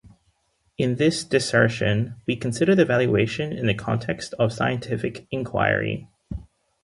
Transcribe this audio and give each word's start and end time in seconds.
In 0.79 0.95
this 0.95 1.23
dissertation, 1.23 2.15
we 2.25 2.35
consider 2.35 2.71
evaluation 2.81 3.53
in 3.53 3.67
the 3.67 3.75
context 3.75 4.33
of 4.39 4.51
scientific 4.51 5.27
inquiry. 5.29 6.07